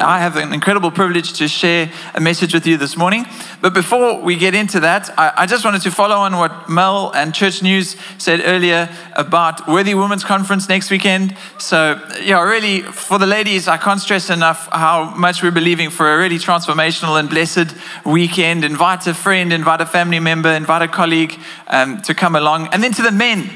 [0.00, 3.26] I have an incredible privilege to share a message with you this morning.
[3.60, 7.12] But before we get into that, I, I, just wanted to follow on what Mel
[7.14, 11.36] and Church News said earlier about Worthy Women's Conference next weekend.
[11.58, 16.12] So, yeah, really, for the ladies, I can't stress enough how much we're believing for
[16.12, 17.76] a really transformational and blessed
[18.06, 18.64] weekend.
[18.64, 21.38] Invite a friend, invite a family member, invite a colleague
[21.68, 22.68] um, to come along.
[22.72, 23.50] And then to the men,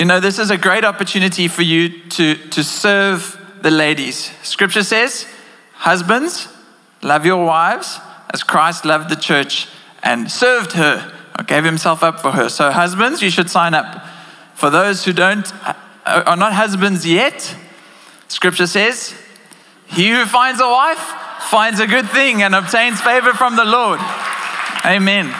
[0.00, 4.30] you know, this is a great opportunity for you to, to serve the ladies.
[4.42, 5.26] Scripture says,
[5.72, 6.48] Husbands,
[7.02, 7.98] love your wives
[8.34, 9.68] as Christ loved the church
[10.02, 12.50] and served her, or gave himself up for her.
[12.50, 14.06] So, husbands, you should sign up.
[14.54, 15.74] For those who don't, uh,
[16.04, 17.56] are not husbands yet,
[18.28, 19.14] Scripture says,
[19.86, 21.14] He who finds a wife
[21.48, 23.98] finds a good thing and obtains favor from the Lord.
[24.84, 25.34] Amen.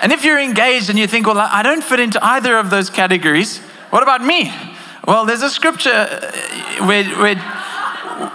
[0.00, 2.90] And if you're engaged and you think, well, I don't fit into either of those
[2.90, 3.58] categories,
[3.90, 4.52] what about me?
[5.10, 7.34] Well, there's a scripture uh, where, where,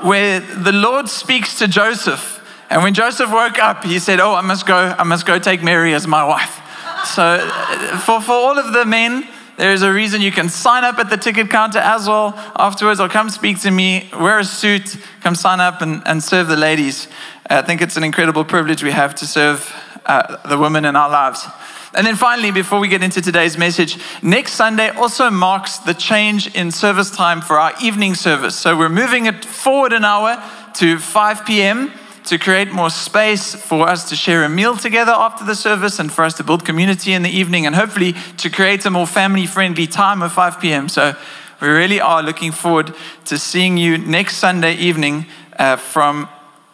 [0.01, 2.45] where the Lord speaks to Joseph.
[2.69, 5.63] And when Joseph woke up, he said, Oh, I must go, I must go take
[5.63, 6.59] Mary as my wife.
[7.05, 10.83] So, uh, for, for all of the men, there is a reason you can sign
[10.83, 14.43] up at the ticket counter as well afterwards, or come speak to me, wear a
[14.43, 17.07] suit, come sign up and, and serve the ladies.
[17.49, 19.73] I think it's an incredible privilege we have to serve
[20.05, 21.47] uh, the women in our lives.
[21.95, 26.53] And then finally, before we get into today's message, next Sunday also marks the change
[26.53, 28.55] in service time for our evening service.
[28.55, 30.43] So we're moving it forward an hour
[30.75, 31.93] to 5 p.m.
[32.25, 36.11] to create more space for us to share a meal together after the service and
[36.11, 39.45] for us to build community in the evening and hopefully to create a more family
[39.45, 40.89] friendly time of 5 p.m.
[40.89, 41.15] So
[41.61, 42.93] we really are looking forward
[43.25, 46.27] to seeing you next Sunday evening uh, from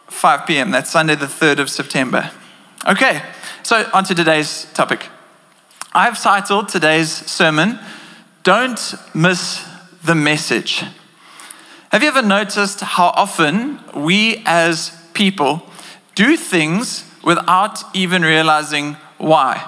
[0.08, 0.72] 5 p.m.
[0.72, 2.32] That's Sunday, the 3rd of September.
[2.84, 3.22] Okay,
[3.62, 5.08] so on to today's topic.
[5.92, 7.78] I've titled today's sermon,
[8.42, 9.64] Don't Miss
[10.02, 10.82] the Message.
[11.92, 15.62] Have you ever noticed how often we as people
[16.16, 19.58] do things without even realizing why?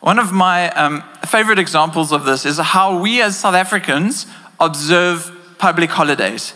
[0.00, 4.26] One of my um, favorite examples of this is how we as South Africans
[4.60, 6.52] observe public holidays.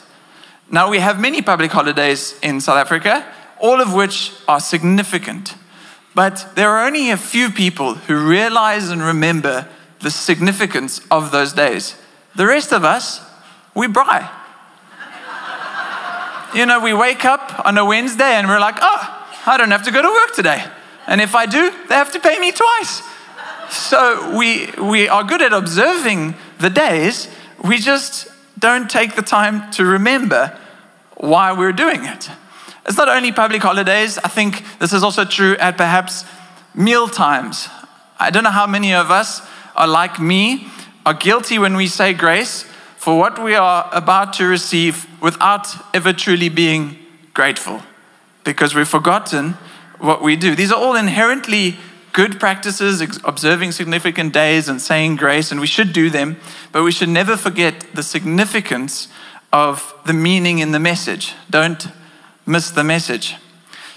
[0.71, 3.25] Now, we have many public holidays in South Africa,
[3.59, 5.55] all of which are significant.
[6.21, 9.67] But there are only a few people who realize and remember
[10.01, 11.97] the significance of those days.
[12.37, 13.23] The rest of us,
[13.75, 14.29] we braai.
[16.55, 19.85] you know, we wake up on a Wednesday and we're like, oh, I don't have
[19.85, 20.63] to go to work today.
[21.07, 23.01] And if I do, they have to pay me twice.
[23.71, 27.29] So we, we are good at observing the days,
[27.65, 30.55] we just don't take the time to remember
[31.17, 32.29] why we're doing it.
[32.87, 36.25] It's not only public holidays, I think this is also true at perhaps
[36.75, 37.69] meal times.
[38.19, 39.43] I don't know how many of us
[39.77, 40.69] are like me,
[41.07, 42.65] are guilty when we say grace
[42.97, 46.99] for what we are about to receive without ever truly being
[47.33, 47.83] grateful
[48.45, 49.55] because we've forgotten
[49.99, 50.55] what we do.
[50.55, 51.77] These are all inherently
[52.13, 56.37] good practices, observing significant days and saying grace, and we should do them,
[56.73, 59.09] but we should never forget the significance
[59.53, 61.35] of the meaning in the message.
[61.49, 61.89] Don't
[62.51, 63.37] miss the message.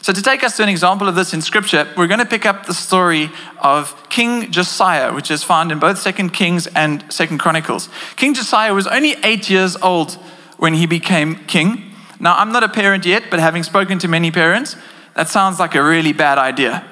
[0.02, 2.46] So, to take us to an example of this in scripture, we're going to pick
[2.46, 7.38] up the story of King Josiah, which is found in both Second Kings and Second
[7.38, 7.88] Chronicles.
[8.18, 10.14] King Josiah was only eight years old
[10.58, 11.94] when he became king.
[12.20, 14.76] Now, I'm not a parent yet, but having spoken to many parents,
[15.16, 16.86] that sounds like a really bad idea.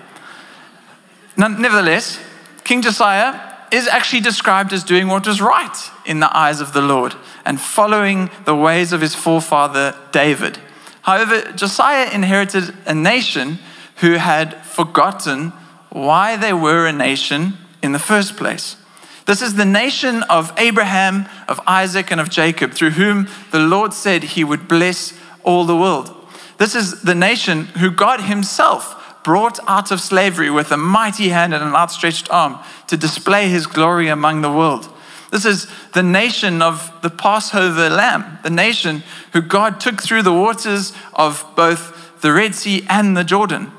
[1.38, 2.18] Nevertheless,
[2.64, 6.82] King Josiah is actually described as doing what was right in the eyes of the
[6.82, 10.60] Lord and following the ways of his forefather David.
[11.02, 13.60] However, Josiah inherited a nation
[13.98, 15.50] who had forgotten
[15.90, 18.78] why they were a nation in the first place.
[19.26, 23.94] This is the nation of Abraham, of Isaac, and of Jacob, through whom the Lord
[23.94, 25.14] said he would bless
[25.44, 26.16] all the world.
[26.58, 31.54] This is the nation who God Himself brought out of slavery with a mighty hand
[31.54, 34.88] and an outstretched arm to display His glory among the world.
[35.32, 39.02] This is the nation of the Passover lamb, the nation
[39.32, 43.72] who God took through the waters of both the Red Sea and the Jordan.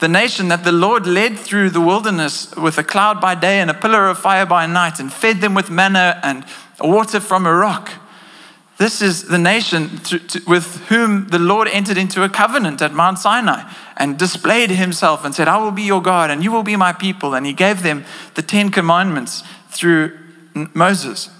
[0.00, 3.70] The nation that the Lord led through the wilderness with a cloud by day and
[3.70, 6.44] a pillar of fire by night and fed them with manna and
[6.80, 7.90] water from a rock.
[8.78, 10.00] This is the nation
[10.46, 15.34] with whom the Lord entered into a covenant at Mount Sinai and displayed himself and
[15.34, 17.34] said, I will be your God and you will be my people.
[17.34, 18.04] And he gave them
[18.34, 20.16] the Ten Commandments through
[20.74, 21.30] Moses.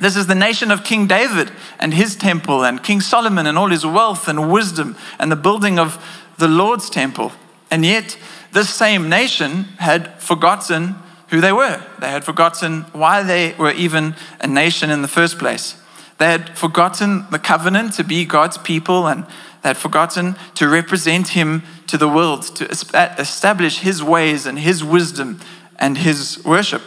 [0.00, 3.68] This is the nation of King David and his temple, and King Solomon and all
[3.68, 6.04] his wealth and wisdom, and the building of
[6.38, 7.32] the Lord's temple.
[7.70, 8.18] And yet,
[8.52, 10.96] this same nation had forgotten
[11.28, 11.82] who they were.
[12.00, 15.80] They had forgotten why they were even a nation in the first place.
[16.18, 19.26] They had forgotten the covenant to be God's people and
[19.64, 24.84] they had forgotten to represent Him to the world, to establish His ways and His
[24.84, 25.40] wisdom
[25.78, 26.82] and His worship.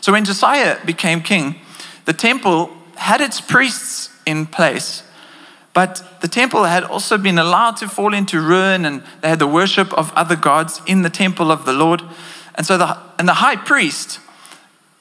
[0.00, 1.56] So when Josiah became king,
[2.04, 5.02] the temple had its priests in place,
[5.72, 9.46] but the temple had also been allowed to fall into ruin and they had the
[9.46, 12.02] worship of other gods in the temple of the Lord.
[12.54, 14.20] And so the, and the high priest,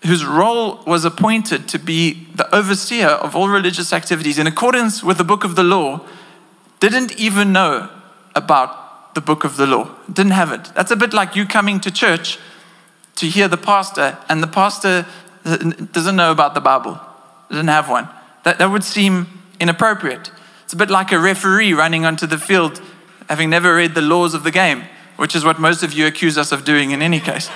[0.05, 5.17] whose role was appointed to be the overseer of all religious activities in accordance with
[5.17, 6.01] the book of the law,
[6.79, 7.89] didn't even know
[8.35, 10.65] about the book of the law, didn't have it.
[10.75, 12.37] That's a bit like you coming to church
[13.17, 15.05] to hear the pastor, and the pastor
[15.43, 16.99] doesn't know about the Bible,
[17.49, 18.07] doesn't have one.
[18.43, 19.27] That, that would seem
[19.59, 20.31] inappropriate.
[20.63, 22.81] It's a bit like a referee running onto the field
[23.29, 24.83] having never read the laws of the game,
[25.17, 27.47] which is what most of you accuse us of doing in any case.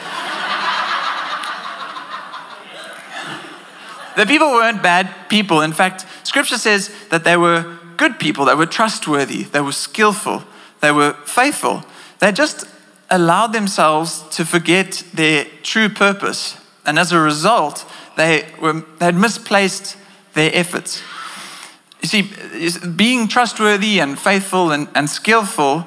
[4.18, 5.62] the people weren't bad people.
[5.62, 10.44] In fact, scripture says that they were good people, they were trustworthy, they were skillful,
[10.82, 11.84] they were faithful.
[12.20, 12.66] They just
[13.12, 16.58] allowed themselves to forget their true purpose.
[16.86, 17.86] And as a result,
[18.18, 19.98] they, were, they had misplaced
[20.34, 21.04] their efforts.
[22.02, 22.22] You see,
[22.96, 25.86] being trustworthy and faithful and, and skillful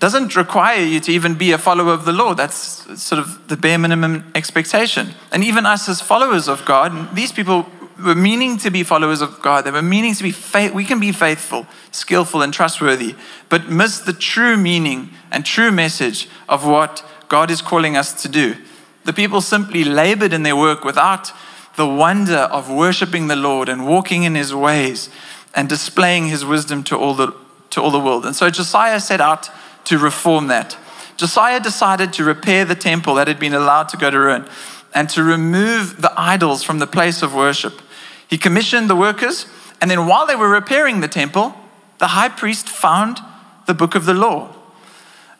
[0.00, 2.36] doesn't require you to even be a follower of the Lord.
[2.36, 5.10] That's sort of the bare minimum expectation.
[5.30, 7.66] And even us as followers of God, these people
[7.98, 9.64] were meaning to be followers of God.
[9.64, 10.72] They were meaning to be faith.
[10.72, 13.14] We can be faithful, skillful, and trustworthy,
[13.48, 18.28] but miss the true meaning and true message of what God is calling us to
[18.28, 18.56] do.
[19.04, 21.32] The people simply labored in their work without
[21.76, 25.08] the wonder of worshiping the Lord and walking in his ways
[25.54, 27.34] and displaying his wisdom to all the,
[27.70, 28.26] to all the world.
[28.26, 29.48] And so Josiah set out
[29.84, 30.76] to reform that.
[31.16, 34.48] Josiah decided to repair the temple that had been allowed to go to ruin
[34.94, 37.80] and to remove the idols from the place of worship.
[38.28, 39.46] He commissioned the workers,
[39.80, 41.54] and then while they were repairing the temple,
[41.98, 43.18] the high priest found
[43.66, 44.54] the book of the law.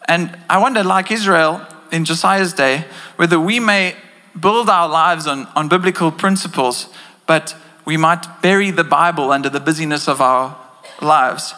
[0.06, 2.84] And I wonder, like Israel in Josiah's day,
[3.16, 3.96] whether we may
[4.38, 6.88] build our lives on, on biblical principles,
[7.26, 10.56] but we might bury the Bible under the busyness of our
[11.00, 11.54] lives.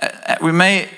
[0.00, 0.88] Uh, uh, we may,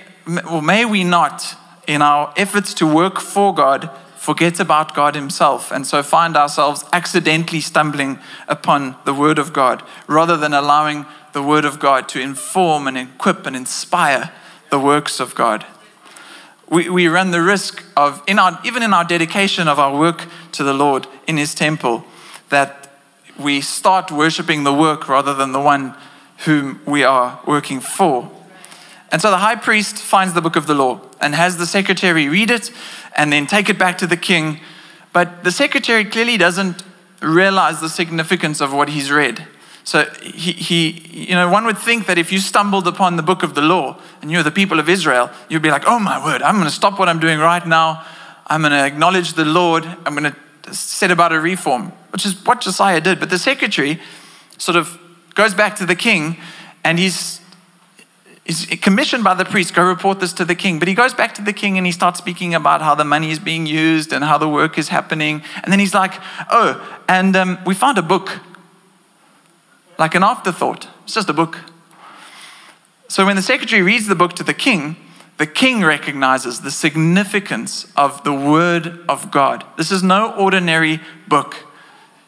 [0.62, 3.90] may we not, in our efforts to work for God,
[4.22, 9.82] forget about God Himself, and so find ourselves accidentally stumbling upon the Word of God,
[10.06, 14.30] rather than allowing the Word of God to inform and equip and inspire
[14.70, 15.66] the works of God.
[16.68, 20.28] We, we run the risk of, in our, even in our dedication of our work
[20.52, 22.04] to the Lord in His temple,
[22.48, 22.92] that
[23.36, 25.96] we start worshiping the work rather than the one
[26.44, 28.30] whom we are working for.
[29.12, 32.28] And so the high priest finds the book of the law and has the secretary
[32.28, 32.72] read it
[33.14, 34.58] and then take it back to the king.
[35.12, 36.82] But the secretary clearly doesn't
[37.20, 39.46] realize the significance of what he's read.
[39.84, 43.42] So he, he, you know, one would think that if you stumbled upon the book
[43.42, 46.40] of the law and you're the people of Israel, you'd be like, oh my word,
[46.40, 48.04] I'm going to stop what I'm doing right now.
[48.46, 49.84] I'm going to acknowledge the Lord.
[49.84, 53.20] I'm going to set about a reform, which is what Josiah did.
[53.20, 54.00] But the secretary
[54.56, 54.98] sort of
[55.34, 56.38] goes back to the king
[56.82, 57.41] and he's,
[58.44, 60.78] he's commissioned by the priest, go report this to the king.
[60.78, 63.30] But he goes back to the king and he starts speaking about how the money
[63.30, 65.42] is being used and how the work is happening.
[65.62, 66.14] And then he's like,
[66.50, 68.40] oh, and um, we found a book,
[69.98, 70.88] like an afterthought.
[71.04, 71.58] It's just a book.
[73.08, 74.96] So when the secretary reads the book to the king,
[75.38, 79.64] the king recognizes the significance of the word of God.
[79.76, 81.56] This is no ordinary book.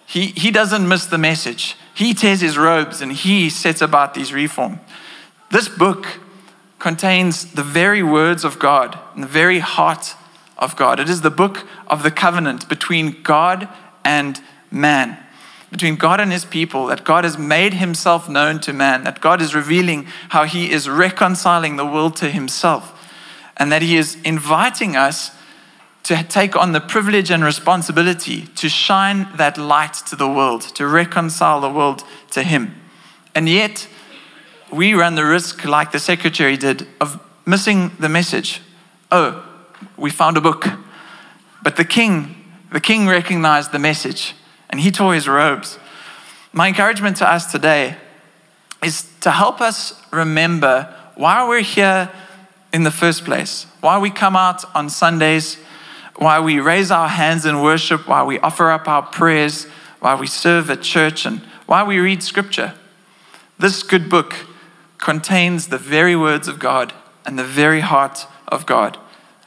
[0.06, 1.76] He, he doesn't miss the message.
[1.94, 4.80] He tears his robes and he sets about these reform.
[5.50, 6.06] This book
[6.78, 10.14] contains the very words of God and the very heart
[10.58, 11.00] of God.
[11.00, 13.68] It is the book of the covenant between God
[14.04, 15.16] and man,
[15.70, 19.40] between God and his people, that God has made himself known to man, that God
[19.40, 22.94] is revealing how he is reconciling the world to himself
[23.56, 25.30] and that He is inviting us
[26.04, 30.86] to take on the privilege and responsibility to shine that light to the world, to
[30.86, 32.74] reconcile the world to Him.
[33.34, 33.88] And yet,
[34.74, 38.60] we run the risk, like the secretary did, of missing the message.
[39.12, 39.44] Oh,
[39.96, 40.66] we found a book.
[41.62, 44.34] But the king, the king recognized the message
[44.70, 45.78] and he tore his robes.
[46.52, 47.96] My encouragement to us today
[48.82, 52.10] is to help us remember why we're here
[52.72, 55.58] in the first place, why we come out on Sundays,
[56.16, 59.64] why we raise our hands in worship, why we offer up our prayers,
[60.00, 62.74] why we serve at church, and why we read scripture.
[63.58, 64.34] This good book
[65.04, 66.94] contains the very words of God
[67.26, 68.96] and the very heart of God.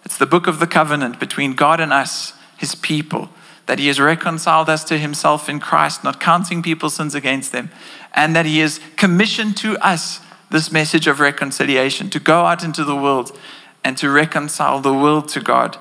[0.05, 3.29] It's the book of the covenant between God and us, his people,
[3.65, 7.71] that he has reconciled us to himself in Christ, not counting people's sins against them,
[8.13, 10.19] and that he has commissioned to us
[10.51, 13.35] this message of reconciliation to go out into the world
[13.83, 15.75] and to reconcile the world to God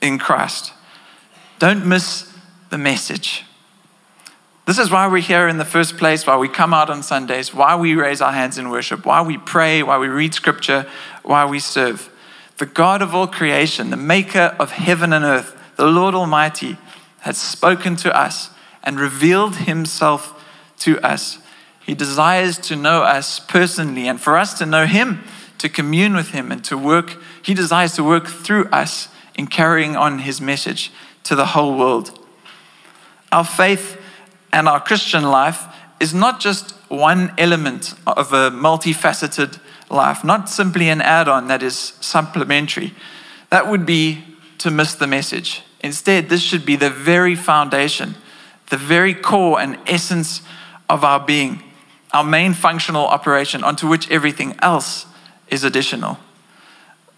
[0.00, 0.72] in Christ.
[1.58, 2.32] Don't miss
[2.70, 3.44] the message.
[4.70, 7.52] This is why we're here in the first place, why we come out on Sundays,
[7.52, 10.86] why we raise our hands in worship, why we pray, why we read scripture,
[11.24, 12.08] why we serve.
[12.58, 16.78] The God of all creation, the maker of heaven and earth, the Lord Almighty,
[17.22, 18.50] has spoken to us
[18.84, 20.40] and revealed himself
[20.78, 21.40] to us.
[21.84, 25.24] He desires to know us personally and for us to know him,
[25.58, 27.20] to commune with him and to work.
[27.42, 30.92] He desires to work through us in carrying on his message
[31.24, 32.16] to the whole world.
[33.32, 33.99] Our faith
[34.52, 35.66] and our Christian life
[36.00, 39.58] is not just one element of a multifaceted
[39.90, 42.94] life, not simply an add on that is supplementary.
[43.50, 44.24] That would be
[44.58, 45.62] to miss the message.
[45.80, 48.14] Instead, this should be the very foundation,
[48.70, 50.42] the very core and essence
[50.88, 51.62] of our being,
[52.12, 55.06] our main functional operation onto which everything else
[55.48, 56.18] is additional.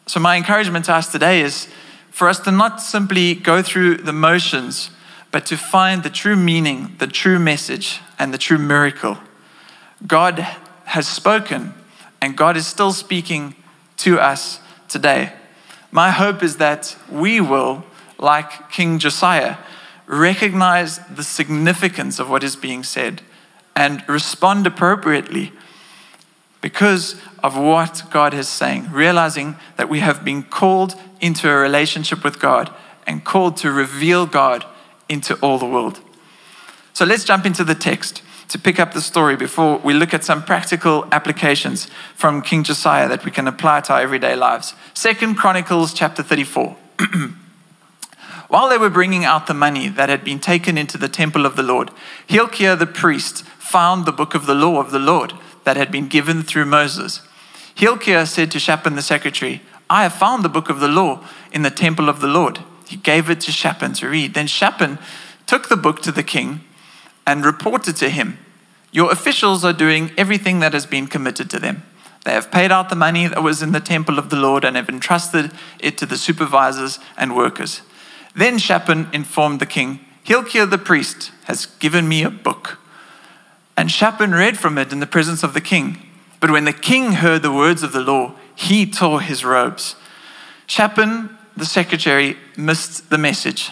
[0.07, 1.69] So, my encouragement to us today is
[2.11, 4.91] for us to not simply go through the motions,
[5.33, 9.19] but to find the true meaning, the true message, and the true miracle.
[10.07, 10.39] God
[10.85, 11.75] has spoken,
[12.21, 13.57] and God is still speaking
[13.97, 15.33] to us today.
[15.91, 17.85] My hope is that we will
[18.23, 19.57] like King Josiah,
[20.07, 23.21] recognize the significance of what is being said
[23.75, 25.53] and respond appropriately
[26.61, 32.23] because of what God is saying, realizing that we have been called into a relationship
[32.23, 32.73] with God
[33.07, 34.65] and called to reveal God
[35.13, 36.01] into all the world.
[36.93, 40.25] So let's jump into the text to pick up the story before we look at
[40.25, 44.75] some practical applications from King Josiah that we can apply to our everyday lives.
[44.93, 46.77] Second Chronicles chapter 34.
[48.49, 51.57] While they were bringing out the money that had been taken into the temple of
[51.57, 51.91] the Lord,
[52.27, 55.33] Hilkiah the priest found the book of the law of the Lord
[55.65, 57.23] that had been given through Moses.
[57.75, 61.63] Hilkiah said to Shaphan the secretary, I have found the book of the law in
[61.63, 62.59] the temple of the Lord.
[62.93, 64.35] He gave it to Shaphan to read.
[64.35, 64.99] Then Shaphan
[65.47, 66.61] took the book to the king
[67.27, 68.37] and reported to him,
[68.91, 71.85] Your officials are doing everything that has been committed to them.
[72.27, 74.77] They have paid out the money that was in the temple of the Lord and
[74.77, 77.81] have entrusted it to the supervisors and workers.
[78.37, 82.79] Then Shaphan informed the king, Hilkiah the priest has given me a book.
[83.75, 86.11] And Shaphan read from it in the presence of the king.
[86.41, 89.97] But when the king heard the words of the law, he tore his robes.
[90.67, 93.71] Shaphan, the secretary, missed the message.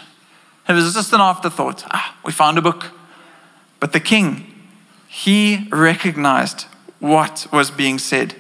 [0.68, 1.84] It was just an afterthought.
[1.90, 2.87] Ah, we found a book.
[3.80, 4.46] But the king,
[5.08, 6.66] he recognized
[7.00, 8.37] what was being said.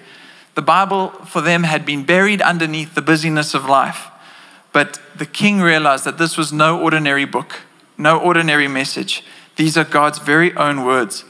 [0.54, 4.08] The Bible for them had been buried underneath the busyness of life.
[4.72, 7.60] But the king realized that this was no ordinary book,
[7.98, 9.24] no ordinary message.
[9.56, 11.24] These are God's very own words,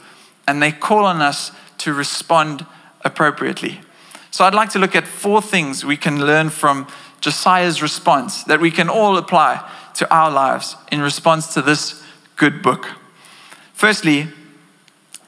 [0.47, 2.65] and they call on us to respond
[3.03, 3.81] appropriately.
[4.29, 6.87] So I'd like to look at four things we can learn from
[7.21, 12.03] Josiah's response that we can all apply to our lives in response to this
[12.35, 12.87] good book.
[13.73, 14.27] Firstly,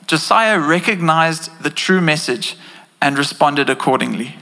[0.07, 2.57] Josiah recognized the true message
[3.01, 4.35] and responded accordingly.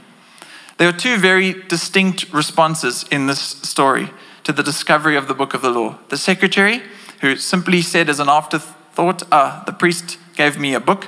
[0.78, 4.10] There are two very distinct responses in this story
[4.44, 5.98] to the discovery of the book of the law.
[6.08, 6.82] The secretary,
[7.20, 11.06] who simply said as an afterthought, Ah, the priest gave me a book,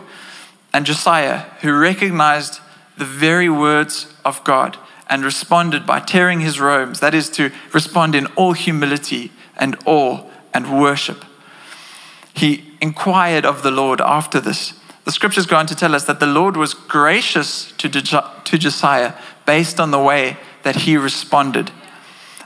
[0.72, 2.60] and Josiah, who recognized
[2.96, 4.76] the very words of God
[5.08, 10.25] and responded by tearing his robes, that is, to respond in all humility and awe
[10.52, 11.25] and worship.
[12.32, 14.75] He inquired of the Lord after this.
[15.04, 19.14] The scriptures go on to tell us that the Lord was gracious to, to Josiah
[19.46, 21.70] based on the way that he responded.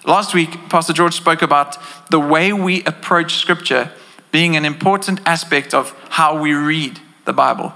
[0.05, 1.77] Last week, Pastor George spoke about
[2.11, 3.93] the way we approach Scripture
[4.33, 7.73] being an important aspect of how we read the Bible.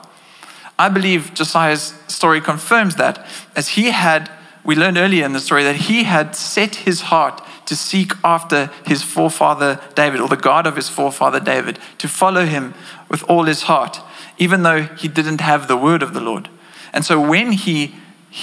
[0.78, 3.24] I believe Josiah's story confirms that,
[3.54, 4.30] as he had,
[4.64, 8.70] we learned earlier in the story that he had set his heart to seek after
[8.86, 12.74] his forefather David, or the God of his forefather David, to follow him
[13.08, 14.00] with all his heart,
[14.38, 16.48] even though he didn't have the word of the Lord.
[16.92, 17.94] And so when he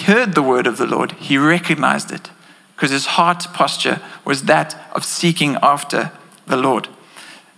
[0.05, 2.29] heard the word of the Lord, he recognized it
[2.75, 6.11] because his heart posture was that of seeking after
[6.47, 6.87] the Lord.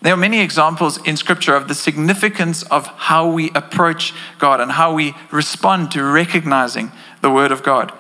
[0.02, 4.72] There are many examples in Scripture of the significance of how we approach God and
[4.72, 6.92] how we respond to recognizing
[7.22, 7.94] the Word of God.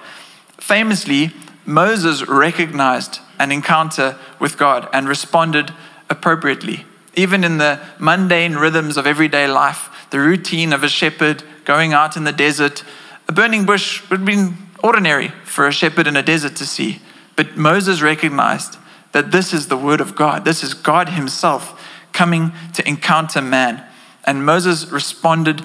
[0.61, 1.31] Famously,
[1.65, 5.73] Moses recognized an encounter with God and responded
[6.07, 6.85] appropriately.
[7.15, 12.15] Even in the mundane rhythms of everyday life, the routine of a shepherd going out
[12.15, 12.83] in the desert,
[13.27, 17.01] a burning bush would have been ordinary for a shepherd in a desert to see.
[17.35, 18.77] But Moses recognized
[19.13, 20.45] that this is the word of God.
[20.45, 23.83] This is God Himself coming to encounter man.
[24.25, 25.63] And Moses responded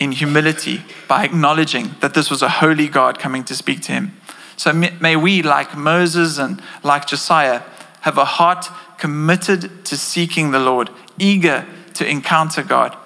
[0.00, 4.17] in humility by acknowledging that this was a holy God coming to speak to him.
[4.58, 7.62] So may we, like Moses and like Josiah,
[8.00, 12.96] have a heart committed to seeking the Lord, eager to encounter God,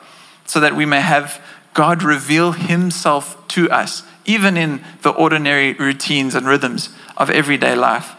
[0.47, 1.41] so that we may have
[1.75, 8.13] God reveal himself to us, even in the ordinary routines and rhythms of everyday life.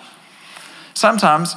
[0.93, 1.55] Sometimes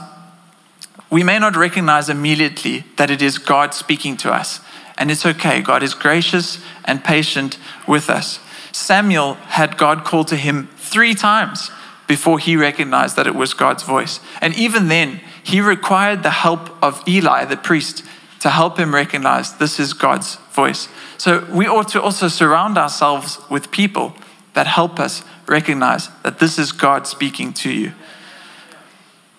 [1.11, 4.61] we may not recognize immediately that it is God speaking to us.
[4.99, 5.61] And it's okay.
[5.61, 8.41] God is gracious and patient with us.
[8.73, 11.71] Samuel had God call to him three times
[12.07, 14.21] before he recognized that it was God's voice.
[14.41, 18.05] And even then, he required the help of Eli, the priest,
[18.41, 20.89] to help him recognize this is God's voice.
[21.19, 24.15] So we ought to also surround ourselves with people
[24.55, 27.93] that help us recognize that this is God speaking to you.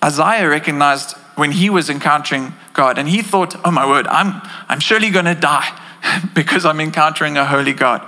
[0.03, 4.79] Isaiah recognized when he was encountering God and he thought, oh my word, I'm, I'm
[4.79, 5.69] surely going to die
[6.33, 8.07] because I'm encountering a holy God.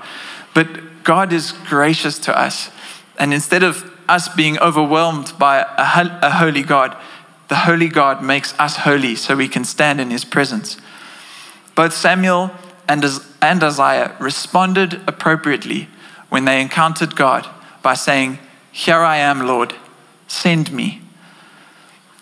[0.53, 2.69] But God is gracious to us.
[3.19, 6.97] And instead of us being overwhelmed by a, a holy God,
[7.49, 10.77] the holy God makes us holy so we can stand in his presence.
[11.75, 12.51] Both Samuel
[12.87, 13.05] and,
[13.41, 15.89] and Isaiah responded appropriately
[16.29, 17.47] when they encountered God
[17.81, 18.39] by saying,
[18.71, 19.75] Here I am, Lord,
[20.27, 21.01] send me.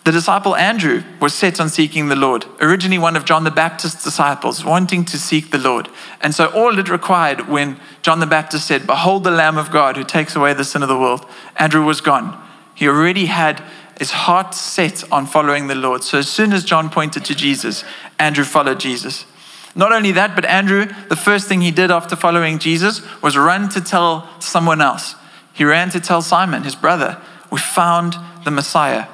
[0.08, 4.02] The disciple Andrew was set on seeking the Lord, originally one of John the Baptist's
[4.02, 5.90] disciples, wanting to seek the Lord.
[6.22, 9.98] And so, all it required when John the Baptist said, Behold the Lamb of God
[9.98, 12.42] who takes away the sin of the world, Andrew was gone.
[12.74, 13.62] He already had
[13.98, 16.02] his heart set on following the Lord.
[16.02, 17.84] So, as soon as John pointed to Jesus,
[18.18, 19.26] Andrew followed Jesus.
[19.74, 23.68] Not only that, but Andrew, the first thing he did after following Jesus was run
[23.68, 25.16] to tell someone else.
[25.52, 29.04] He ran to tell Simon, his brother, We found the Messiah.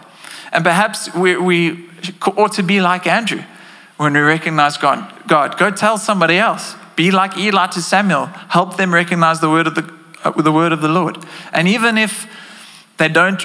[0.54, 1.88] And perhaps we, we
[2.36, 3.42] ought to be like Andrew
[3.96, 5.12] when we recognize God.
[5.26, 6.76] God, go tell somebody else.
[6.94, 8.26] Be like Eli to Samuel.
[8.26, 9.92] Help them recognize the word of the,
[10.22, 11.18] uh, the word of the Lord.
[11.52, 12.26] And even if
[12.98, 13.44] they don't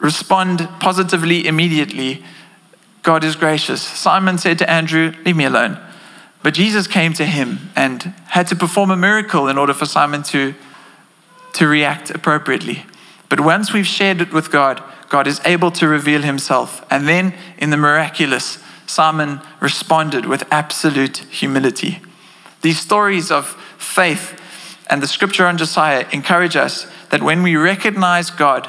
[0.00, 2.22] respond positively immediately,
[3.02, 3.82] God is gracious.
[3.82, 5.78] Simon said to Andrew, Leave me alone.
[6.44, 10.22] But Jesus came to him and had to perform a miracle in order for Simon
[10.24, 10.54] to,
[11.54, 12.86] to react appropriately.
[13.28, 16.84] But once we've shared it with God, God is able to reveal himself.
[16.90, 22.00] And then in the miraculous, Simon responded with absolute humility.
[22.62, 24.40] These stories of faith
[24.88, 28.68] and the scripture on Josiah encourage us that when we recognize God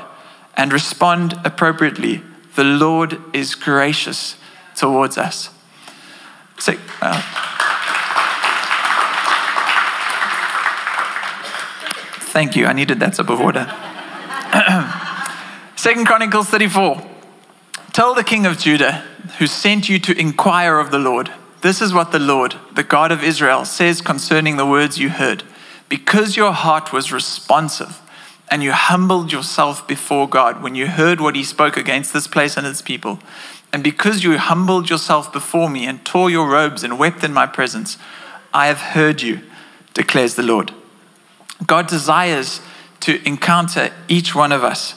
[0.55, 2.21] and respond appropriately,
[2.55, 4.35] the Lord is gracious
[4.75, 5.49] towards us.
[6.59, 7.21] So, uh,
[12.31, 12.65] thank you.
[12.65, 13.71] I needed that sip of water.
[15.77, 17.05] Second Chronicles 34.
[17.93, 19.05] Tell the king of Judah,
[19.37, 23.11] who sent you to inquire of the Lord, this is what the Lord, the God
[23.11, 25.43] of Israel, says concerning the words you heard.
[25.87, 28.01] Because your heart was responsive
[28.49, 32.57] and you humbled yourself before God when you heard what he spoke against this place
[32.57, 33.19] and its people,
[33.71, 37.45] and because you humbled yourself before me and tore your robes and wept in my
[37.45, 37.99] presence,
[38.51, 39.41] I have heard you,
[39.93, 40.73] declares the Lord.
[41.67, 42.61] God desires
[43.01, 44.95] to encounter each one of us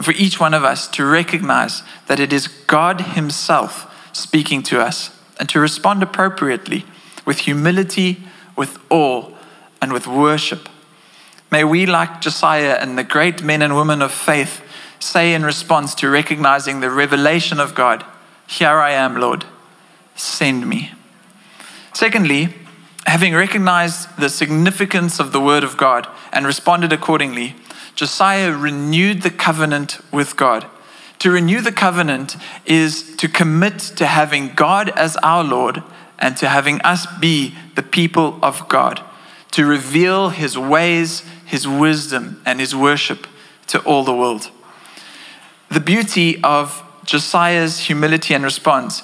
[0.00, 5.10] for each one of us to recognize that it is God Himself speaking to us
[5.38, 6.84] and to respond appropriately
[7.24, 8.22] with humility,
[8.56, 9.30] with awe,
[9.80, 10.68] and with worship.
[11.50, 14.62] May we, like Josiah and the great men and women of faith,
[15.00, 18.04] say in response to recognizing the revelation of God,
[18.46, 19.44] Here I am, Lord,
[20.14, 20.92] send me.
[21.92, 22.54] Secondly,
[23.06, 27.56] having recognized the significance of the Word of God and responded accordingly,
[27.98, 30.68] Josiah renewed the covenant with God.
[31.18, 35.82] To renew the covenant is to commit to having God as our Lord
[36.16, 39.02] and to having us be the people of God,
[39.50, 43.26] to reveal his ways, his wisdom, and his worship
[43.66, 44.52] to all the world.
[45.68, 49.02] The beauty of Josiah's humility and response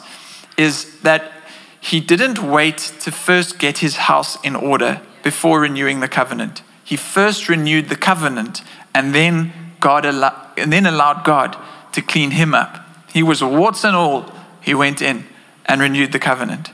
[0.56, 1.32] is that
[1.80, 6.62] he didn't wait to first get his house in order before renewing the covenant.
[6.84, 8.62] He first renewed the covenant
[8.94, 11.56] and then God allow, and then allowed God
[11.92, 12.80] to clean him up.
[13.12, 14.32] He was warts and all.
[14.60, 15.26] He went in
[15.66, 16.70] and renewed the covenant.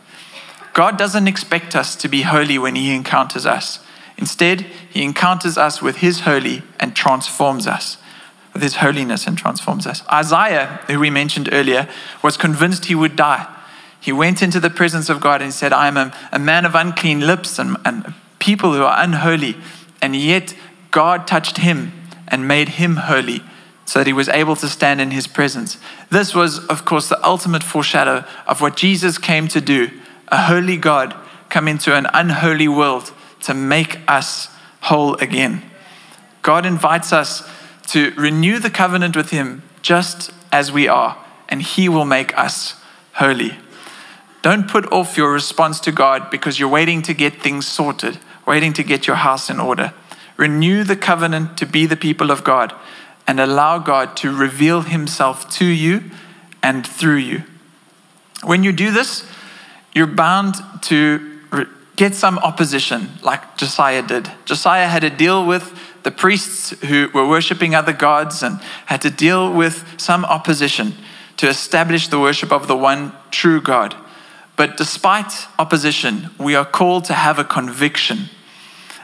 [0.72, 3.80] God doesn't expect us to be holy when He encounters us.
[4.16, 7.98] Instead, He encounters us with His holy and transforms us.
[8.52, 10.02] With His holiness and transforms us.
[10.10, 11.88] Isaiah, who we mentioned earlier,
[12.22, 13.46] was convinced he would die.
[14.00, 16.74] He went into the presence of God and said, I am a, a man of
[16.74, 19.56] unclean lips and, and people who are unholy.
[20.00, 20.54] And yet,
[20.90, 21.92] God touched him
[22.30, 23.42] and made him holy
[23.84, 25.76] so that he was able to stand in his presence.
[26.10, 29.90] This was, of course, the ultimate foreshadow of what Jesus came to do
[30.28, 31.14] a holy God
[31.48, 33.12] come into an unholy world
[33.42, 34.48] to make us
[34.82, 35.62] whole again.
[36.42, 37.48] God invites us
[37.88, 42.76] to renew the covenant with him just as we are, and he will make us
[43.14, 43.56] holy.
[44.42, 48.72] Don't put off your response to God because you're waiting to get things sorted, waiting
[48.74, 49.92] to get your house in order.
[50.40, 52.72] Renew the covenant to be the people of God
[53.26, 56.04] and allow God to reveal himself to you
[56.62, 57.42] and through you.
[58.42, 59.26] When you do this,
[59.94, 61.38] you're bound to
[61.96, 64.32] get some opposition, like Josiah did.
[64.46, 69.10] Josiah had to deal with the priests who were worshiping other gods and had to
[69.10, 70.94] deal with some opposition
[71.36, 73.94] to establish the worship of the one true God.
[74.56, 78.30] But despite opposition, we are called to have a conviction.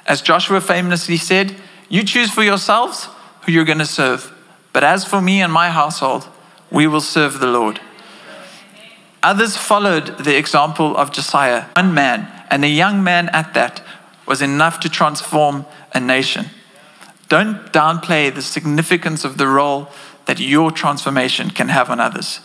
[0.07, 1.57] As Joshua famously said,
[1.89, 3.09] You choose for yourselves
[3.43, 4.33] who you're going to serve.
[4.73, 6.29] But as for me and my household,
[6.71, 7.81] we will serve the Lord.
[9.23, 11.65] Others followed the example of Josiah.
[11.75, 13.83] One man, and a young man at that,
[14.27, 16.47] was enough to transform a nation.
[17.29, 19.89] Don't downplay the significance of the role
[20.27, 22.41] that your transformation can have on others.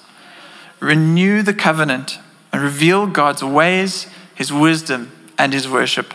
[0.79, 2.17] Renew the covenant
[2.51, 6.13] and reveal God's ways, His wisdom, and His worship.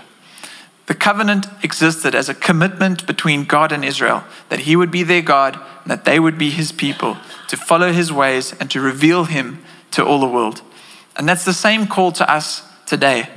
[0.86, 5.22] The covenant existed as a commitment between God and Israel that He would be their
[5.22, 7.16] God and that they would be His people,
[7.48, 10.62] to follow His ways and to reveal Him to all the world.
[11.16, 13.28] And that's the same call to us today.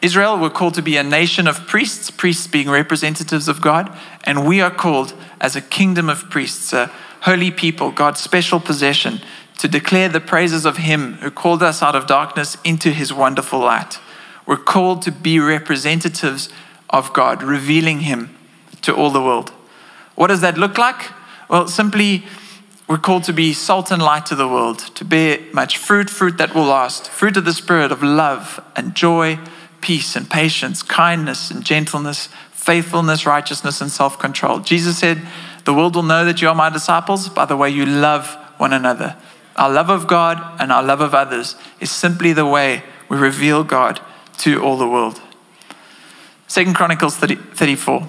[0.00, 4.46] Israel were called to be a nation of priests, priests being representatives of God, and
[4.46, 6.90] we are called as a kingdom of priests, a
[7.22, 9.20] holy people, God's special possession,
[9.58, 13.58] to declare the praises of Him who called us out of darkness into His wonderful
[13.58, 13.98] light.
[14.46, 16.48] We're called to be representatives
[16.90, 18.36] of God, revealing Him
[18.82, 19.50] to all the world.
[20.14, 21.10] What does that look like?
[21.48, 22.24] Well, simply,
[22.88, 26.38] we're called to be salt and light to the world, to bear much fruit, fruit
[26.38, 29.38] that will last, fruit of the Spirit of love and joy,
[29.80, 34.60] peace and patience, kindness and gentleness, faithfulness, righteousness, and self control.
[34.60, 35.20] Jesus said,
[35.64, 38.72] The world will know that you are my disciples by the way you love one
[38.72, 39.16] another.
[39.56, 43.64] Our love of God and our love of others is simply the way we reveal
[43.64, 44.00] God
[44.38, 45.20] to all the world.
[46.48, 48.08] Second Chronicles 30, 34.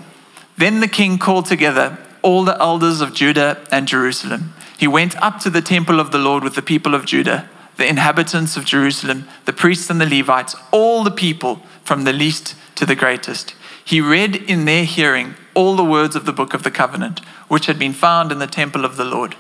[0.58, 4.54] Then the king called together all the elders of Judah and Jerusalem.
[4.78, 7.88] He went up to the temple of the Lord with the people of Judah, the
[7.88, 12.86] inhabitants of Jerusalem, the priests and the Levites, all the people from the least to
[12.86, 13.56] the greatest.
[13.84, 17.66] He read in their hearing all the words of the book of the covenant, which
[17.66, 19.36] had been found in the temple of the Lord.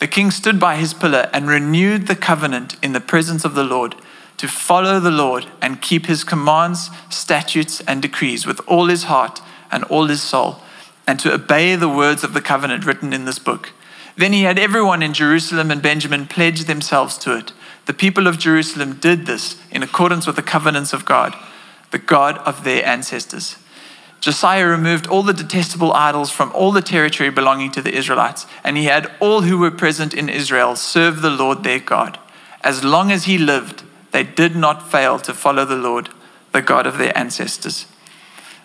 [0.00, 3.64] The king stood by his pillar and renewed the covenant in the presence of the
[3.64, 3.94] Lord
[4.40, 9.42] to follow the Lord and keep his commands, statutes, and decrees with all his heart
[9.70, 10.62] and all his soul,
[11.06, 13.74] and to obey the words of the covenant written in this book.
[14.16, 17.52] Then he had everyone in Jerusalem and Benjamin pledge themselves to it.
[17.84, 21.36] The people of Jerusalem did this in accordance with the covenants of God,
[21.90, 23.56] the God of their ancestors.
[24.20, 28.78] Josiah removed all the detestable idols from all the territory belonging to the Israelites, and
[28.78, 32.18] he had all who were present in Israel serve the Lord their God.
[32.62, 36.10] As long as he lived, they did not fail to follow the Lord,
[36.52, 37.86] the God of their ancestors.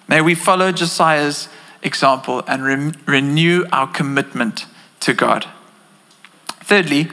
[0.07, 1.49] May we follow Josiah's
[1.81, 4.65] example and re- renew our commitment
[5.01, 5.47] to God.
[6.61, 7.09] Thirdly,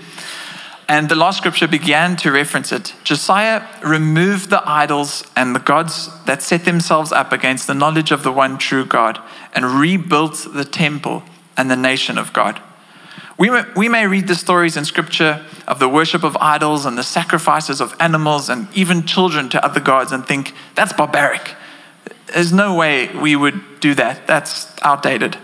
[0.89, 2.95] and the last scripture began to reference it.
[3.05, 8.25] Josiah removed the idols and the gods that set themselves up against the knowledge of
[8.25, 9.19] the one true God
[9.55, 11.23] and rebuilt the temple
[11.57, 12.61] and the nation of God.
[13.43, 16.97] We may, we may read the stories in scripture of the worship of idols and
[16.97, 21.57] the sacrifices of animals and even children to other gods and think, that's barbaric.
[22.33, 24.29] There's no way we would do that.
[24.29, 25.39] That's outdated.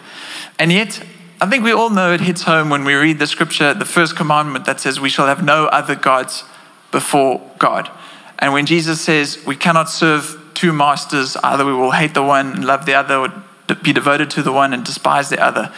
[0.60, 1.04] And yet,
[1.40, 4.14] I think we all know it hits home when we read the scripture, the first
[4.14, 6.44] commandment that says, We shall have no other gods
[6.92, 7.90] before God.
[8.38, 12.52] And when Jesus says we cannot serve two masters, either we will hate the one
[12.52, 15.74] and love the other, or be devoted to the one and despise the other.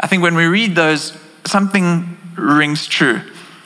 [0.00, 3.22] I think when we read those, something rings true.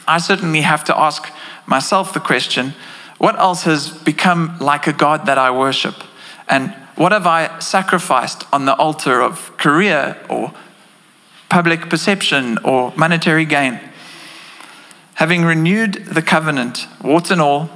[0.06, 1.32] I certainly have to ask
[1.66, 2.74] myself the question
[3.18, 5.94] what else has become like a God that I worship?
[6.48, 10.52] And what have I sacrificed on the altar of career or
[11.48, 13.80] public perception or monetary gain?
[15.14, 17.70] Having renewed the covenant, warts and all,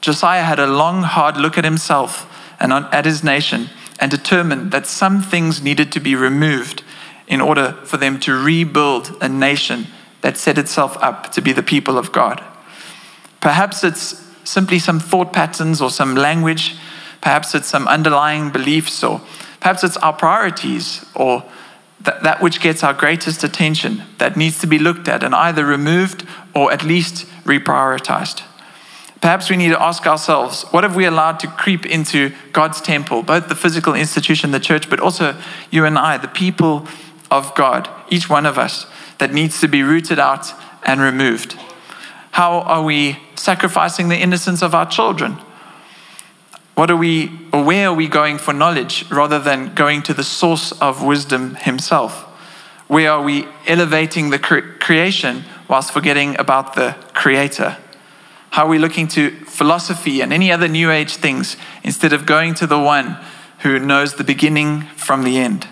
[0.00, 4.86] Josiah had a long, hard look at himself and at his nation and determined that
[4.86, 6.82] some things needed to be removed
[7.28, 9.86] in order for them to rebuild a nation
[10.22, 12.42] that set itself up to be the people of God.
[13.40, 16.76] Perhaps it's simply some thought patterns or some language,
[17.20, 19.20] perhaps it's some underlying beliefs, or
[19.60, 21.44] perhaps it's our priorities or
[22.00, 25.64] that, that which gets our greatest attention, that needs to be looked at and either
[25.64, 28.42] removed or at least reprioritized.
[29.20, 33.24] Perhaps we need to ask ourselves what have we allowed to creep into God's temple,
[33.24, 35.36] both the physical institution, the church, but also
[35.70, 36.86] you and I, the people
[37.30, 38.86] of God, each one of us,
[39.18, 40.52] that needs to be rooted out
[40.84, 41.58] and removed?
[42.32, 45.38] How are we sacrificing the innocence of our children?
[46.74, 50.22] What are we, or where are we going for knowledge rather than going to the
[50.22, 52.24] source of wisdom himself?
[52.86, 57.76] Where are we elevating the cre- creation whilst forgetting about the creator?
[58.50, 62.54] How are we looking to philosophy and any other new age things instead of going
[62.54, 63.18] to the one
[63.60, 65.66] who knows the beginning from the end?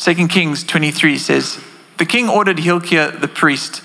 [0.00, 1.60] 2 Kings 23 says,
[1.98, 3.82] The king ordered Hilkiah the priest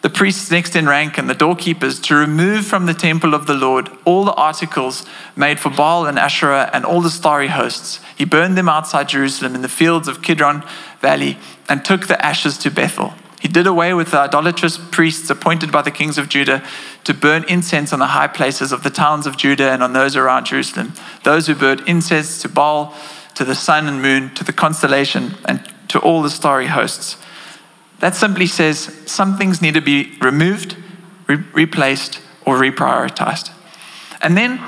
[0.00, 3.54] the priests next in rank and the doorkeepers to remove from the temple of the
[3.54, 5.04] Lord all the articles
[5.34, 7.98] made for Baal and Asherah and all the starry hosts.
[8.16, 10.62] He burned them outside Jerusalem in the fields of Kidron
[11.00, 11.36] Valley
[11.68, 13.12] and took the ashes to Bethel.
[13.40, 16.64] He did away with the idolatrous priests appointed by the kings of Judah
[17.02, 20.16] to burn incense on the high places of the towns of Judah and on those
[20.16, 20.92] around Jerusalem.
[21.24, 22.94] Those who burned incense to Baal,
[23.38, 27.16] to the sun and moon, to the constellation, and to all the starry hosts.
[28.00, 30.76] That simply says some things need to be removed,
[31.28, 33.52] re- replaced, or reprioritized.
[34.20, 34.60] And then,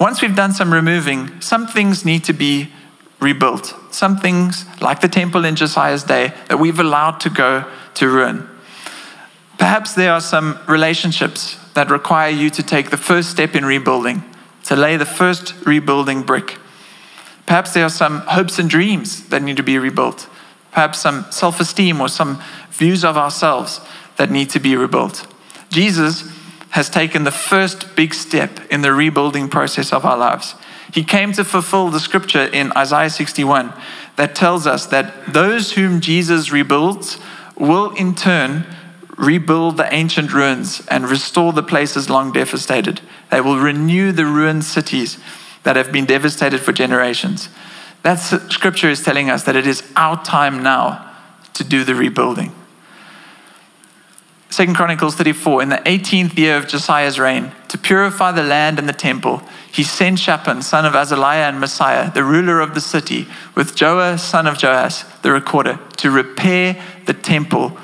[0.00, 2.72] once we've done some removing, some things need to be
[3.20, 3.76] rebuilt.
[3.92, 8.48] Some things, like the temple in Josiah's day, that we've allowed to go to ruin.
[9.56, 14.24] Perhaps there are some relationships that require you to take the first step in rebuilding,
[14.64, 16.58] to lay the first rebuilding brick.
[17.50, 20.28] Perhaps there are some hopes and dreams that need to be rebuilt.
[20.70, 23.80] Perhaps some self esteem or some views of ourselves
[24.18, 25.26] that need to be rebuilt.
[25.68, 26.32] Jesus
[26.70, 30.54] has taken the first big step in the rebuilding process of our lives.
[30.94, 33.72] He came to fulfill the scripture in Isaiah 61
[34.14, 37.18] that tells us that those whom Jesus rebuilds
[37.56, 38.64] will in turn
[39.18, 43.00] rebuild the ancient ruins and restore the places long devastated.
[43.32, 45.18] They will renew the ruined cities
[45.62, 47.48] that have been devastated for generations.
[48.02, 51.14] That scripture is telling us that it is our time now
[51.54, 52.54] to do the rebuilding.
[54.48, 58.88] Second Chronicles 34, in the 18th year of Josiah's reign, to purify the land and
[58.88, 63.28] the temple, he sent Shaphan, son of Azaliah and Maaseiah, the ruler of the city,
[63.54, 67.78] with Joah, son of Joahaz, the recorder, to repair the temple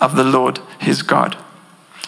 [0.00, 1.36] of the Lord his God.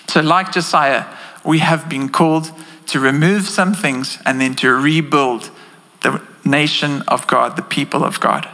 [0.06, 1.06] So, like Josiah,
[1.44, 2.52] we have been called
[2.86, 5.50] to remove some things and then to rebuild
[6.02, 8.48] the nation of God, the people of God.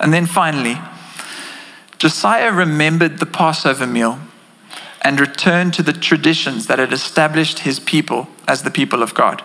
[0.00, 0.78] And then finally,
[1.98, 4.18] Josiah remembered the Passover meal
[5.02, 9.42] and returned to the traditions that had established his people as the people of God.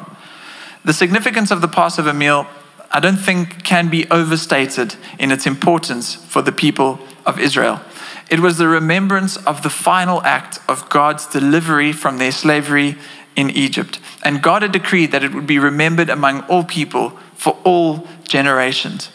[0.85, 2.47] The significance of the Passover meal,
[2.91, 7.81] I don't think, can be overstated in its importance for the people of Israel.
[8.29, 12.97] It was the remembrance of the final act of God's delivery from their slavery
[13.35, 13.99] in Egypt.
[14.23, 19.09] And God had decreed that it would be remembered among all people for all generations.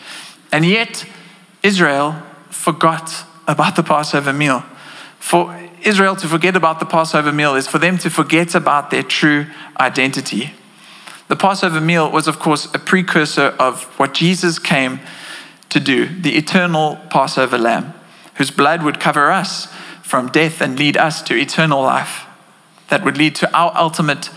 [0.53, 1.07] And yet,
[1.63, 4.65] Israel forgot about the Passover meal.
[5.19, 9.03] For Israel to forget about the Passover meal is for them to forget about their
[9.03, 9.47] true
[9.81, 10.53] identity.
[11.29, 15.01] The Passover meal was, of course, a precursor of what Jesus came
[15.69, 17.93] to do the eternal Passover lamb,
[18.35, 19.67] whose blood would cover us
[20.03, 22.25] from death and lead us to eternal life,
[22.91, 24.31] that would lead to our ultimate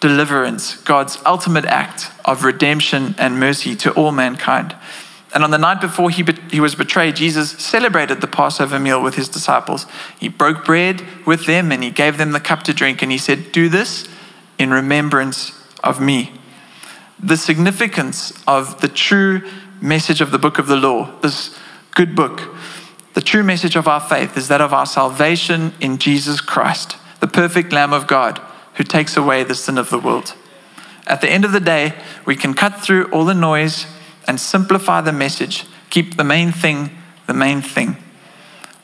[0.00, 4.74] deliverance, God's ultimate act of redemption and mercy to all mankind.
[5.34, 9.02] And on the night before he, be- he was betrayed, Jesus celebrated the Passover meal
[9.02, 9.86] with his disciples.
[10.18, 13.02] He broke bread with them and he gave them the cup to drink.
[13.02, 14.08] And he said, Do this
[14.58, 15.52] in remembrance
[15.84, 16.32] of me.
[17.20, 19.42] The significance of the true
[19.80, 21.56] message of the book of the law, this
[21.94, 22.40] good book,
[23.14, 27.26] the true message of our faith is that of our salvation in Jesus Christ, the
[27.26, 28.40] perfect Lamb of God
[28.74, 30.34] who takes away the sin of the world.
[31.06, 31.94] At the end of the day,
[32.26, 33.86] we can cut through all the noise
[34.26, 35.64] and simplify the message.
[35.90, 36.90] Keep the main thing
[37.28, 37.96] the main thing.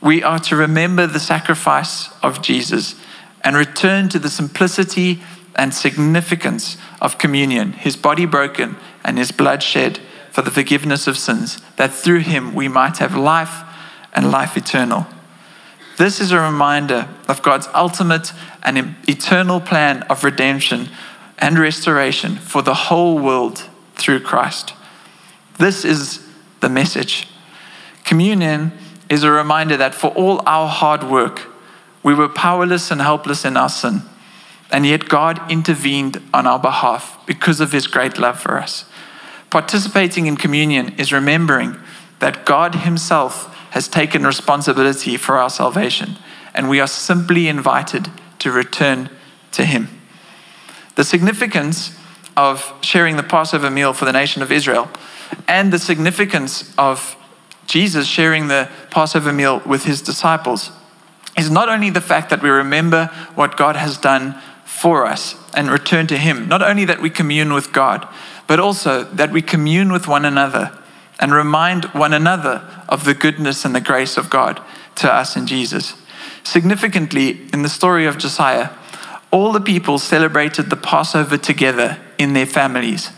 [0.01, 2.94] We are to remember the sacrifice of Jesus
[3.42, 5.23] and return to the simplicity
[5.57, 9.99] and significance of communion, his body broken and his blood shed
[10.31, 13.62] for the forgiveness of sins, that through him we might have life
[14.12, 15.07] and life eternal.
[15.96, 20.88] This is a reminder of God's ultimate and eternal plan of redemption
[21.38, 24.74] and restoration for the whole world through Christ.
[25.59, 26.26] This is
[26.61, 27.28] the message.
[28.04, 28.72] Communion
[29.09, 31.42] is a reminder that for all our hard work,
[32.02, 34.02] we were powerless and helpless in our sin.
[34.72, 38.85] And yet God intervened on our behalf because of his great love for us.
[39.50, 41.76] Participating in communion is remembering
[42.18, 46.16] that God himself has taken responsibility for our salvation,
[46.54, 48.08] and we are simply invited
[48.38, 49.10] to return
[49.50, 49.88] to Him.
[50.94, 51.98] The significance
[52.37, 54.88] of sharing the Passover meal for the nation of Israel
[55.48, 57.16] and the significance of
[57.66, 60.70] Jesus sharing the Passover meal with his disciples
[61.37, 65.68] is not only the fact that we remember what God has done for us and
[65.68, 68.06] return to Him, not only that we commune with God,
[68.46, 70.70] but also that we commune with one another
[71.20, 74.61] and remind one another of the goodness and the grace of God
[74.96, 75.94] to us in Jesus.
[76.42, 78.70] Significantly, in the story of Josiah,
[79.31, 83.11] all the people celebrated the Passover together in their families.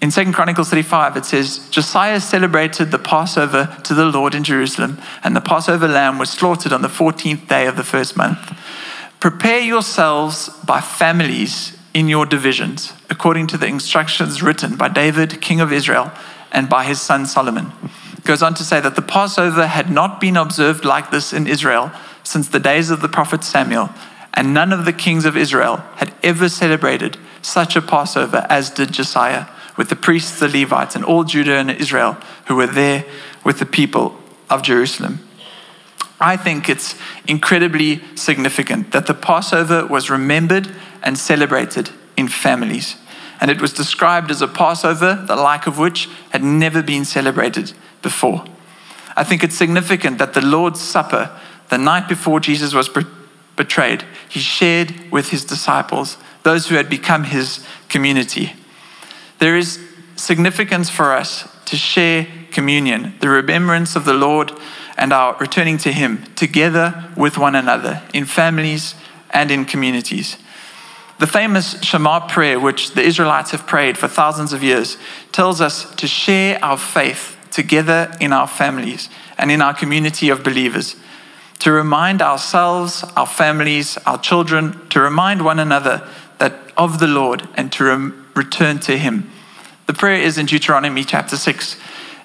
[0.00, 4.98] In 2 Chronicles 35, it says, Josiah celebrated the Passover to the Lord in Jerusalem,
[5.24, 8.56] and the Passover lamb was slaughtered on the 14th day of the first month.
[9.18, 15.62] Prepare yourselves by families in your divisions, according to the instructions written by David, king
[15.62, 16.12] of Israel,
[16.56, 17.70] and by his son Solomon.
[18.24, 21.92] Goes on to say that the Passover had not been observed like this in Israel
[22.24, 23.90] since the days of the prophet Samuel,
[24.34, 28.90] and none of the kings of Israel had ever celebrated such a Passover as did
[28.90, 32.16] Josiah, with the priests, the Levites, and all Judah and Israel
[32.46, 33.04] who were there
[33.44, 35.20] with the people of Jerusalem.
[36.18, 36.94] I think it's
[37.28, 40.68] incredibly significant that the Passover was remembered
[41.02, 42.96] and celebrated in families.
[43.40, 47.72] And it was described as a Passover, the like of which had never been celebrated
[48.02, 48.44] before.
[49.16, 51.30] I think it's significant that the Lord's Supper,
[51.68, 52.90] the night before Jesus was
[53.56, 58.52] betrayed, he shared with his disciples, those who had become his community.
[59.38, 59.80] There is
[60.16, 64.52] significance for us to share communion, the remembrance of the Lord
[64.96, 68.94] and our returning to Him together with one another in families
[69.30, 70.38] and in communities.
[71.18, 74.98] The famous Shema prayer, which the Israelites have prayed for thousands of years,
[75.32, 80.44] tells us to share our faith together in our families and in our community of
[80.44, 80.96] believers,
[81.60, 86.06] to remind ourselves, our families, our children, to remind one another
[86.38, 89.30] that of the Lord and to re- return to Him.
[89.86, 91.76] The prayer is in Deuteronomy chapter 6.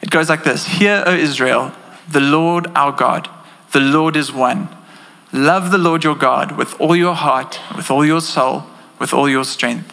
[0.01, 1.71] It goes like this Hear, O Israel,
[2.09, 3.29] the Lord our God,
[3.71, 4.67] the Lord is one.
[5.31, 8.63] Love the Lord your God with all your heart, with all your soul,
[9.01, 9.91] with all your strength.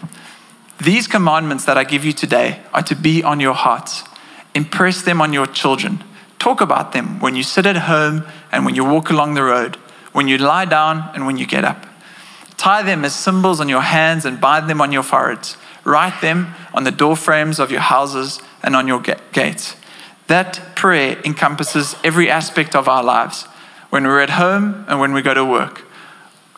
[0.84, 4.04] These commandments that I give you today are to be on your hearts.
[4.54, 6.04] Impress them on your children.
[6.38, 9.76] Talk about them when you sit at home and when you walk along the road,
[10.12, 11.86] when you lie down and when you get up.
[12.58, 15.56] Tie them as symbols on your hands and bind them on your foreheads.
[15.84, 19.00] Write them on the door frames of your houses and on your
[19.32, 19.74] gates.
[20.26, 23.44] That prayer encompasses every aspect of our lives
[23.88, 25.87] when we're at home and when we go to work.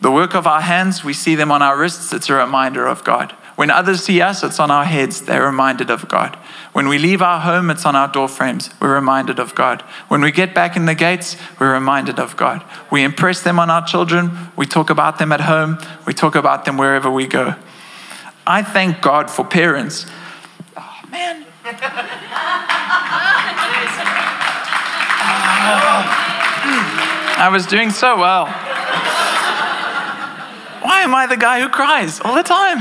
[0.01, 3.05] The work of our hands, we see them on our wrists, it's a reminder of
[3.05, 3.33] God.
[3.57, 6.37] When others see us, it's on our heads, they're reminded of God.
[6.73, 9.83] When we leave our home, it's on our door frames, we're reminded of God.
[10.09, 12.65] When we get back in the gates, we're reminded of God.
[12.91, 16.65] We impress them on our children, we talk about them at home, we talk about
[16.65, 17.55] them wherever we go.
[18.47, 20.07] I thank God for parents.
[20.79, 21.45] Oh, man.
[27.43, 28.47] I was doing so well.
[30.91, 32.79] Why am I the guy who cries all the time?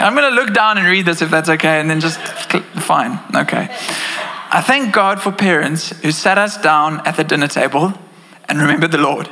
[0.00, 3.18] I'm going to look down and read this if that's okay, and then just fine.
[3.34, 3.66] Okay.
[4.52, 7.92] I thank God for parents who sat us down at the dinner table
[8.48, 9.28] and remembered the Lord.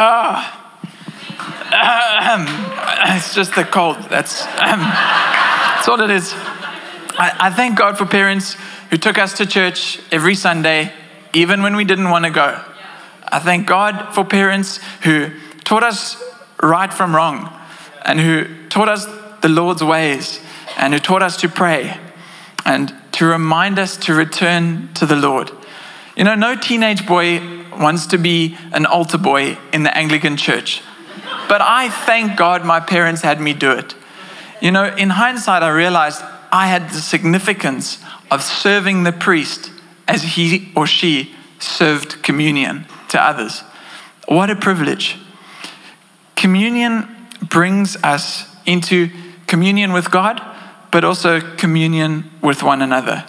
[0.00, 0.54] Ah.
[2.30, 2.46] Um,
[3.16, 3.96] it's just the cold.
[4.08, 6.32] That's, um, that's all it is.
[7.18, 8.56] I, I thank God for parents
[8.90, 10.92] who took us to church every Sunday,
[11.34, 12.62] even when we didn't want to go.
[13.26, 15.30] I thank God for parents who
[15.64, 16.22] taught us
[16.62, 17.52] right from wrong
[18.04, 19.06] and who taught us
[19.42, 20.40] the Lord's ways
[20.78, 21.98] and who taught us to pray
[22.64, 25.50] and to remind us to return to the Lord.
[26.16, 27.40] You know, no teenage boy
[27.78, 30.82] wants to be an altar boy in the Anglican church.
[31.48, 33.94] But I thank God my parents had me do it.
[34.60, 37.98] You know, in hindsight, I realized I had the significance
[38.30, 39.70] of serving the priest
[40.06, 43.60] as he or she served communion to others.
[44.26, 45.16] What a privilege.
[46.36, 47.08] Communion
[47.42, 49.10] brings us into
[49.46, 50.40] communion with God,
[50.90, 53.24] but also communion with one another.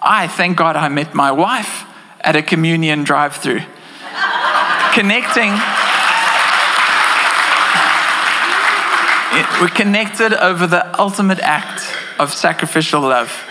[0.00, 1.84] I thank God I met my wife
[2.20, 3.60] at a communion drive through,
[4.94, 5.52] connecting.
[9.60, 13.44] We're connected over the ultimate act of sacrificial love.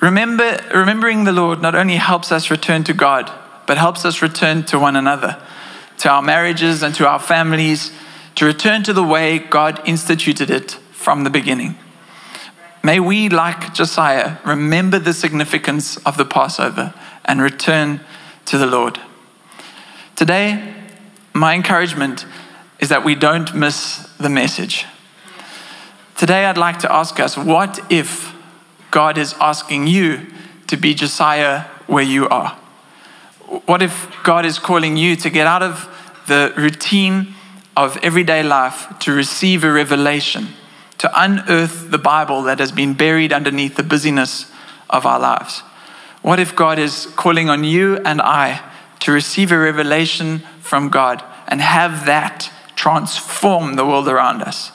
[0.00, 3.30] Remember, remembering the Lord not only helps us return to God,
[3.66, 5.40] but helps us return to one another,
[5.98, 7.90] to our marriages and to our families,
[8.36, 11.76] to return to the way God instituted it from the beginning.
[12.82, 16.94] May we, like Josiah, remember the significance of the Passover
[17.24, 18.00] and return
[18.44, 19.00] to the Lord.
[20.14, 20.74] Today,
[21.32, 22.24] my encouragement
[22.78, 24.86] is that we don't miss the message.
[26.16, 28.34] Today, I'd like to ask us what if
[28.90, 30.26] God is asking you
[30.66, 32.56] to be Josiah where you are?
[33.66, 35.90] What if God is calling you to get out of
[36.26, 37.34] the routine
[37.76, 40.48] of everyday life to receive a revelation,
[40.96, 44.50] to unearth the Bible that has been buried underneath the busyness
[44.88, 45.60] of our lives?
[46.22, 48.62] What if God is calling on you and I
[49.00, 54.72] to receive a revelation from God and have that transform the world around us?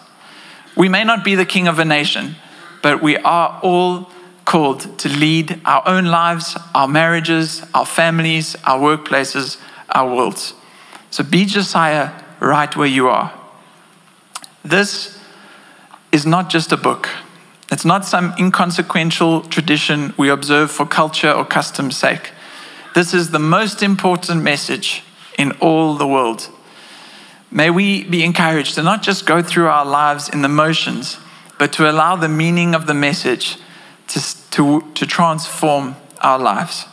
[0.75, 2.35] We may not be the king of a nation,
[2.81, 4.09] but we are all
[4.45, 9.57] called to lead our own lives, our marriages, our families, our workplaces,
[9.89, 10.53] our worlds.
[11.09, 13.33] So be Josiah right where you are.
[14.63, 15.19] This
[16.11, 17.09] is not just a book.
[17.71, 22.31] It's not some inconsequential tradition we observe for culture or custom's sake.
[22.93, 25.03] This is the most important message
[25.37, 26.49] in all the world.
[27.51, 31.17] May we be encouraged to not just go through our lives in the motions,
[31.59, 33.57] but to allow the meaning of the message
[34.07, 34.21] to,
[34.51, 36.85] to, to transform our lives.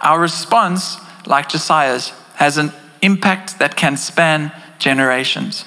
[0.00, 2.72] Our response, like Josiah's, has an
[3.02, 5.66] impact that can span generations.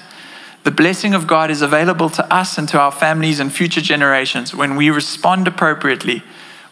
[0.64, 4.54] The blessing of God is available to us and to our families and future generations
[4.54, 6.22] when we respond appropriately,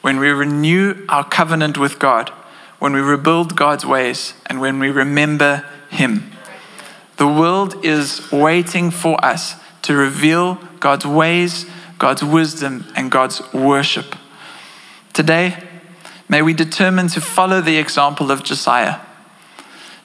[0.00, 2.30] when we renew our covenant with God,
[2.80, 6.32] when we rebuild God's ways, and when we remember Him.
[7.16, 11.66] The world is waiting for us to reveal God's ways,
[11.98, 14.16] God's wisdom, and God's worship.
[15.12, 15.56] Today,
[16.28, 19.00] may we determine to follow the example of Josiah.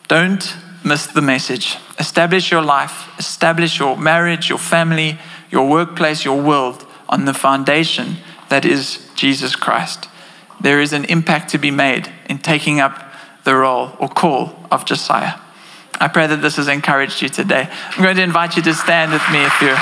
[0.08, 0.56] Don't
[0.86, 1.78] miss the message.
[2.00, 8.18] Establish your life, establish your marriage, your family, your workplace, your world on the foundation
[8.50, 10.08] that is Jesus Christ.
[10.62, 13.12] There is an impact to be made in taking up
[13.44, 15.40] the role or call of Josiah.
[16.02, 17.70] I pray that this has encouraged you today.
[17.92, 19.78] I'm going to invite you to stand with me if you're,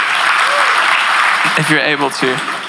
[1.58, 2.60] if you're able to.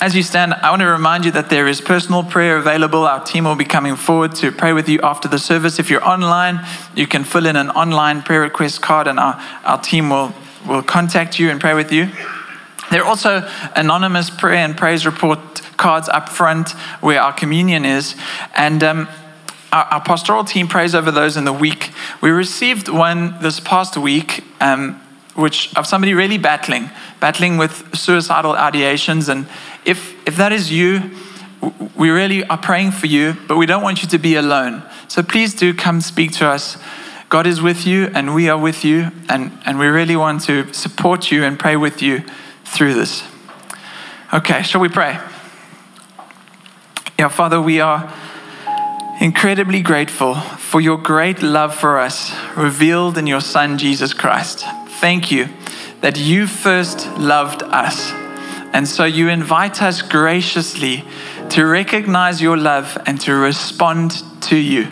[0.00, 3.06] As you stand, I want to remind you that there is personal prayer available.
[3.06, 5.78] Our team will be coming forward to pray with you after the service.
[5.78, 9.80] If you're online, you can fill in an online prayer request card, and our, our
[9.80, 10.34] team will,
[10.66, 12.10] will contact you and pray with you.
[12.90, 15.38] There are also anonymous prayer and praise report
[15.76, 18.16] cards up front where our communion is.
[18.56, 19.08] And um,
[19.72, 21.90] our, our, pastoral team prays over those in the week.
[22.20, 24.44] We received one this past week.
[24.60, 25.00] Um,
[25.36, 26.90] which of somebody really battling,
[27.20, 29.28] battling with suicidal ideations.
[29.28, 29.46] And
[29.84, 31.10] if, if that is you,
[31.94, 34.82] we really are praying for you, but we don't want you to be alone.
[35.08, 36.78] So please do come speak to us.
[37.28, 40.72] God is with you, and we are with you, and, and we really want to
[40.72, 42.22] support you and pray with you
[42.64, 43.24] through this.
[44.32, 45.18] Okay, shall we pray?
[47.18, 48.12] Yeah, Father, we are
[49.20, 54.64] incredibly grateful for your great love for us revealed in your Son, Jesus Christ
[54.96, 55.48] thank you
[56.00, 58.10] that you first loved us.
[58.72, 61.04] And so you invite us graciously
[61.50, 64.86] to recognize your love and to respond to you.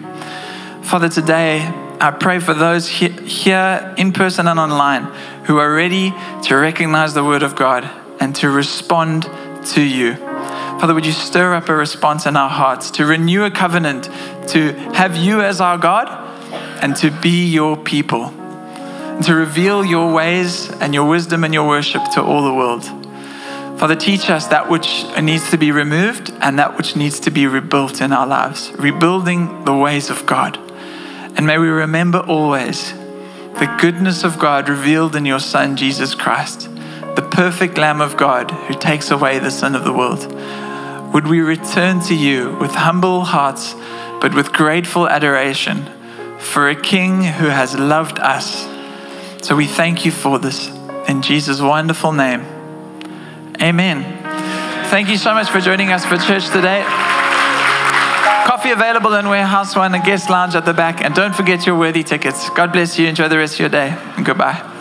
[0.83, 1.63] Father, today
[2.01, 5.05] I pray for those here in person and online
[5.47, 6.15] who are ready
[6.45, 7.89] to recognize the word of God
[8.21, 9.29] and to respond
[9.75, 10.34] to you.
[10.81, 14.05] Father, would you stir up a response in our hearts to renew a covenant,
[14.49, 16.09] to have you as our God,
[16.83, 18.33] and to be your people
[19.15, 22.85] and to reveal your ways and your wisdom and your worship to all the world.
[23.79, 27.47] Father, teach us that which needs to be removed and that which needs to be
[27.47, 30.59] rebuilt in our lives, rebuilding the ways of God.
[31.37, 36.69] And may we remember always the goodness of God revealed in your Son, Jesus Christ,
[37.15, 40.25] the perfect Lamb of God who takes away the sin of the world.
[41.15, 43.75] Would we return to you with humble hearts,
[44.21, 45.87] but with grateful adoration
[46.39, 48.69] for a King who has loved us
[49.45, 50.71] so we thank you for this
[51.07, 52.41] in Jesus' wonderful name.
[53.61, 54.03] Amen.
[54.89, 56.83] Thank you so much for joining us for church today.
[58.47, 61.05] Coffee available in Warehouse One, a guest lounge at the back.
[61.05, 62.49] And don't forget your worthy tickets.
[62.51, 63.07] God bless you.
[63.07, 63.95] Enjoy the rest of your day.
[64.17, 64.74] And goodbye.